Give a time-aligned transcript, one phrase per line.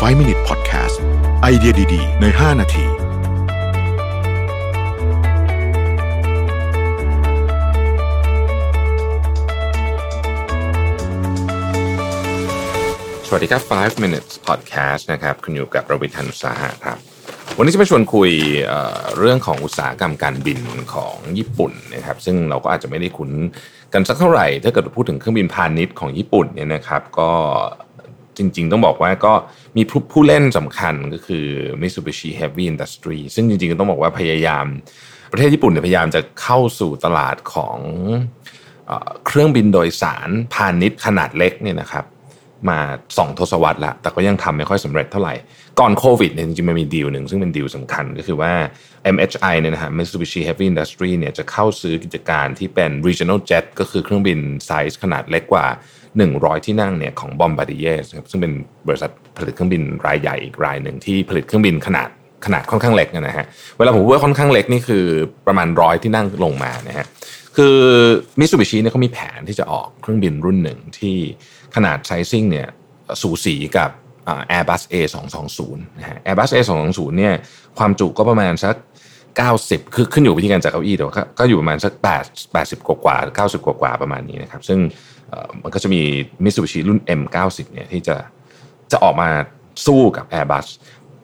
[0.00, 0.96] 5 Minute Podcast
[1.42, 2.86] ไอเดียดี ๆ ใน 5 นาที
[13.26, 16.98] สวัสดีครับ 5 minutes podcast นะครับ คุณอยู่กับประวิทยานุสาหะครับ
[17.58, 18.30] วันนี้จะมาชวนคุย
[18.68, 20.60] เเรื่องของอุตสาหกรรมการบิน
[20.94, 23.30] ของญี่ปุ่นนะครับ ซึ่งเราก็อาจจะไม่ได้คุ้น
[23.92, 27.30] กันสักเท่าไหร่ ถ้าเกิดพูดถึงเครื่องบินพาณิชย์ของญี่ปุ่นเนี่ยนะครับ ก็
[28.38, 29.32] จริง ๆ ต้องบอกว่าก็
[29.76, 29.82] มี
[30.12, 31.46] ผู้เล่นสำคัญก็คือ
[31.80, 34.66] Mitsubishi Heavy Industry ซึ่งจริง ๆ ต้องบอกว่าพยายาม
[35.32, 37.78] ประเทศญี่ปุ่นเนี่ยพยายามจะเข้าสู่ตลาดของ
[38.86, 42.04] เอ่อเครื่องบินโดยสารพาณิชย์ขนาดเล็กเนี่ยนะครับ
[42.70, 42.80] มา
[43.18, 45.34] สองทศวรรษละแต่ก็ยังทำไม่ค่อยสำเร็จเท่าไหร่
[45.80, 48.52] ก่อนโควิดเนี่ยจริงๆมันมีดีลหนึ่งซึ่งเป็นดีลสำคัญก็คือว่า
[49.14, 55.66] MHI เนี่ยนะฮะ Mitsubishi Heavy Industry เนี่ยจะเข้าซื้อกิจการที่เป็น regional jet ก็คือเครื่องบินไซส์ขนาดเล็กกว่า
[56.16, 58.52] 100 ที่นั่งเนี่ยของ Bombardier ครับซึ่งเป็น
[58.88, 62.08] บริษัทผลิตเครื่องบินรายใหญ่อีกรายหนึ่งที่ผลิตเครื่องบินขนาด
[62.46, 63.46] ขนาดค่อนข้างเล็กนะฮะ
[63.78, 65.04] เวลาผมพูดว่าค่อนข้างเล็กนี่คือ
[65.46, 67.06] ประมาณร้อยที่นั่งลงมานะฮะ
[67.56, 67.76] คือ
[68.38, 71.16] มิตซูบิชิเนี่ยเขามีแผนที่จะออกเครื่องบินรุ่นหนึ่งที่
[71.74, 72.68] ขนาด sizing เนี่ย
[73.22, 73.90] สูสีกับ
[74.28, 75.60] อ่า Airbus A220
[75.98, 77.34] นะฮะ Airbus A220 เนี่ย
[77.78, 78.76] ความจุก็ประมาณสัก
[79.36, 81.92] 90 คือขึ้นอยู่วิธีการจัดเก้าอี้แต่ว่าก็อยู่ประมาณสัก
[82.24, 84.78] 8 80 กว่ากว่า90 กว่ากว่าประมาณนี้นะครับ ซึ่ง
[85.62, 86.02] มันก็จะมี
[86.44, 88.16] มิตซูบิชิรุ่น M90 เนี่ยที่จะ
[88.92, 89.28] จะออกมา
[89.86, 90.66] สู้กับ Airbus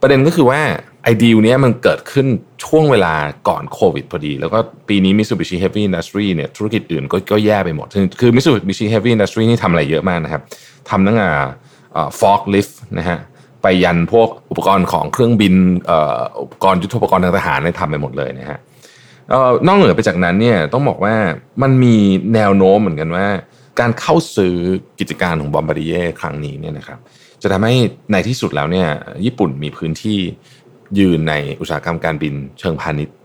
[0.00, 0.60] ประเด็นก็คือว่า
[1.04, 2.26] ไอเดียเนี้ยมันเกิดขึ้น
[2.64, 3.14] ช่วงเวลา
[3.48, 4.58] ก่อนโควิดพอดี แล้วก็
[4.88, 7.86] ปีนี้ Mitsubishi Heavy Industry เนี่ยธุรกิจอื่นก็ก็แย่ไปหมด
[8.20, 10.42] คือ Mitsubishi Heavy Industry นี่ทำอะไรเยอะมากนะครับ
[10.90, 11.30] ทำตั้งแต่
[12.20, 13.18] ฟอกลิฟต์นะฮะ
[13.62, 15.54] ไปยันพวกอุปกรณ์ของเครื่องบิน
[16.42, 18.58] อุปกรณ์ยุทโธปกรณ์ทางทหารเนี่ยทำไปหมดเลยนะฮะ
[19.66, 21.14] นอกเหนือไปจากนั้นเนี่ยต้องบอกว่า
[21.62, 21.96] มันมี
[22.34, 23.26] แนวโน้มเหมือนกันว่า
[23.80, 24.56] การเข้าซื้อ
[25.00, 26.98] กิจการของ Bombardier ครั้งนี้เนี่ยนะครับ
[27.42, 27.74] จะทำให้
[28.12, 28.88] ในที่สุดแล้วเนี่ย
[29.24, 30.18] ญี่ปุ่นมีพื้นที่
[30.98, 33.16] ยืนในอุตสาหกรรมการบินเชิงพาณิชย์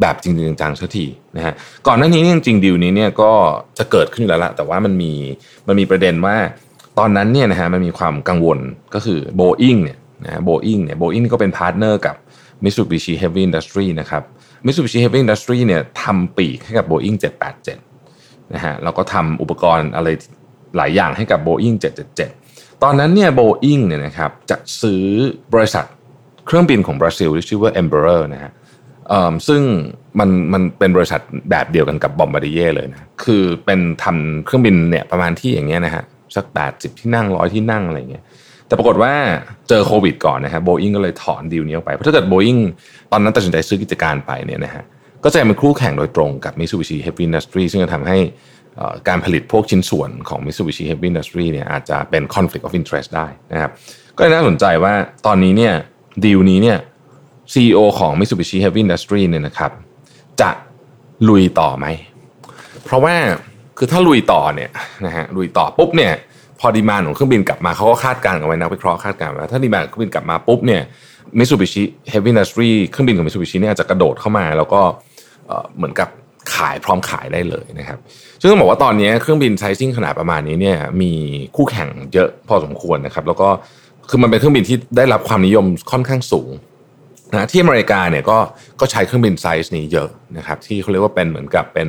[0.00, 1.54] แบบจริงๆจังๆสักทีนะฮะ
[1.86, 3.32] ก่อนหน้านี้จริงๆดีลนี้เนี่ยก็
[3.78, 5.12] จะเกิดขึ้นอยู่แล้วละแต่ว่ามันมี
[5.66, 6.36] มันมีประเด็นว่า
[6.98, 8.58] ตอนนั้นเนี่ยนะฮะมันมีความกังวล
[8.94, 12.16] ก็คือ Boeing เนี่ยนะฮะ Boeing เนี่ย Boeing นี่ก็เป็น partner กับ
[12.64, 14.22] Mitsubishi Heavy Industry นะครับ
[14.64, 17.16] Mitsubishi Heavy Industry เนี่ยทำปีกให้กับ Boeing
[17.82, 20.08] 787นะฮะแล้วก็ทำอุปกรณ์อะไร
[20.76, 21.76] หลายอย่างให้กับ Boeing
[22.28, 25.04] 777 ตอนนั้นเนี่ย Boeing เนี่ยนะครับจะซื้อ
[25.54, 25.86] บริษัท
[26.48, 28.52] เครื่องบินของบราซิลที่ชื่อว่า Embraer นะฮะ
[29.48, 29.62] ซึ่ง
[30.18, 31.20] มันมันเป็นบริษัท
[31.50, 36.04] แบบเดียวกันกับ Bombardier เลยนะคือเป็นทำเครื่องบินเนี่ยประมาณนี้อย่างเงี้ยนะฮะ
[36.36, 38.22] สัก80ที่นั่งร้อยที่นั่งอะไรเงี้ย
[38.66, 39.12] แต่ปรากฏว่า
[39.68, 42.56] เจอโควิดก่อนนะครับโบอิงก็เลยถอนดีลนี้ออกไป เพราะถ้าเกิดโบอิง
[43.12, 44.84] ตอนนั้นตัดสินใจซื้อกิจการไปเนี่ยนะฮะ
[45.24, 48.18] ก็จะเป็นคู่แข่งโดยตรงกับ Mitsubishi Heavy Industry ซึ่งจะทำให้
[49.08, 53.70] การผลิตพวกชิ้นส่วนของ Mitsubishi Heavy Industry เนี่ยอาจจะเป็น conflict of interest ได้นะครับ
[54.16, 54.92] ก็น่าสนใจว่า
[55.26, 55.74] ตอนนี้เนี่ย
[56.24, 56.78] ดีลนี้เนี่ย
[57.52, 59.70] CEO ของ Mitsubishi Heavy Industry เนี่ยนะครับ
[60.40, 60.50] จะ
[61.28, 61.86] ลุยต่อไหม
[62.84, 63.14] เพราะว่า
[63.78, 64.70] คือถ้าลุยต่อเนี่ย
[65.06, 66.12] นะฮะลุยต่อปุ๊บเนี่ย
[66.60, 70.82] พอดีมานของเครื่องบินกลับมาเขาก็คาดการณ์กันไว้นักวิเคราะห์คาดการณ์ว่าถ้าดีมานเครื่องบินกลับมาปุ๊บเนี่ย
[71.38, 74.80] Mitsubishi Heavy Industry เครื่องบินของ Mitsubishi เนี่ยอาจจะกระโดดเข้ามา แล้วก็
[75.46, 76.08] เอ่อเหมือนกับ
[76.54, 77.98] ขายพร้อมขายได้เลยนะครับ
[78.40, 81.12] ซึ่งต้องบอกว่าตอนนี้เครื่องบินไซซิ่งขนาดประมาณนี้เนี่ยมี
[81.56, 83.48] คู่แข่งเยอะพอสมควรนะครับ แล้วก็
[84.08, 86.50] คือมันเป็นเครื่องบินที่ได้รับความนิยมค่อนข้างสูง
[87.32, 88.38] นะที่อเมริกาเนี่ยก็
[88.80, 91.88] ก็ใช้เครื่องบินไซส์นี้เยอะนะครับที่เขาเรียกว่าเป็นเหมือนกับเป็น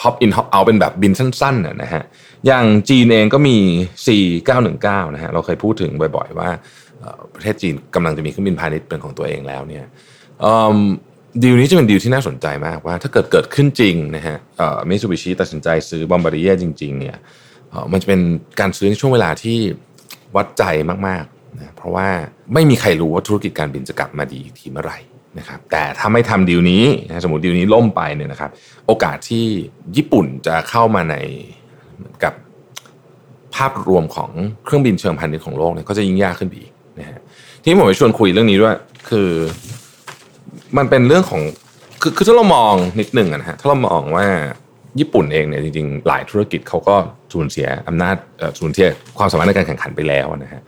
[0.00, 2.02] hop in hop out เป็นแบบบินสั้นๆนะฮะ
[2.46, 3.56] อย่างจีนเองก็มี
[4.04, 6.48] C919 นะฮะเราเคยพูดถึงบ่อยๆว่า
[7.34, 9.84] ประเทศจีนกำลังจะมีเครื่องบินพาณิชย์เป็นของตัวเองแล้วเนี่ย
[11.42, 14.36] ดีลนี้จะเป็นดีลที่น่าสนใจมากว่า ถ้าเกิดเกิดขึ้นจริงนะฮะ
[14.88, 17.16] มิซูบิชิตัดสินใจซื้อ Bombardier จริงๆเนี่ย
[17.92, 18.20] มันจะเป็น
[18.60, 19.58] การซื้อในช่วงเวลาที่
[20.36, 20.64] วัดใจ
[21.08, 22.08] มากๆ นะเพราะว่า
[22.54, 24.98] ไม่มีใครรู้ว่าธุรกิจการบินจะกลับมาดีอีกทีเมื่อไหร่
[25.38, 28.50] นะครับแต่ถ้าไม่ทำดีลนี้นะสมมติดีลนี้ล่มไปเนี่ยนะครับ
[28.86, 29.46] โอกาสที่
[29.96, 31.16] ญี่ปุ่นจะเข้ามาใน
[31.98, 32.34] เหมือนกับ
[33.54, 34.30] ภาพรวมของ
[34.64, 37.20] เครื่องบินเชิงพาณิชย์ของโลกเนี่ยก็จะยิ่งยากขึ้นไปอีกนะฮะ
[37.62, 38.76] ทีนี้ผมไปชวนคุยเรื่องนี้ด้วย
[39.10, 39.28] คือ
[40.76, 41.42] มันเป็นเรื่องของ
[42.02, 44.26] คือคือถ้าเรามองนิดหนึ่งนะฮะถ้าเรามองว่า
[45.00, 46.96] ญี่ปุ่นเองเนี่ยจริงๆ หลายธุรกิจเขาก็
[47.32, 48.16] สูญเสียอำนาจ
[48.58, 48.86] สูญเสีย
[49.18, 50.62] ความสามารถในการแข่งขันไปแล้วนะฮะ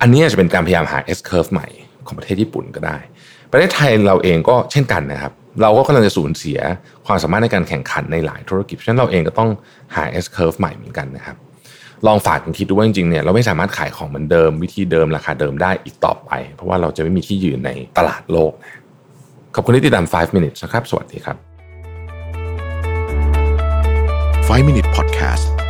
[0.00, 1.66] อันนี้อาจจะเป็นการพยายามหา S curve ใหม่
[2.06, 2.96] ของประเทศญี่ปุ่นก็ได้
[3.52, 5.32] ประเทศไทยเราเองก็เช่นกันนะครับ
[5.62, 6.58] เราก็กำลังจะสูญเสีย
[7.06, 9.50] ความสามารถในการแข่งขันในหลายธุรกิจฉะนั้นเราเองก็ต้อง
[9.94, 11.36] หา S curve ใหม่เหมือนกันนะครับ
[12.06, 18.52] ลองฝากกันคิดดูว่าจริงๆเนี่ยเราไม่สามารถขายของเหมือนเดิมวิธีเดิมราคาเดิมได้อีกต่อไป เพราะว่าเราจะไม่มีที่ยืนในตลาดโลก
[19.54, 21.36] ขอบคุณที่ติดตาม 5 minutes นะครับ สวัสดีครับ
[24.48, 25.63] 5 Minute Podcast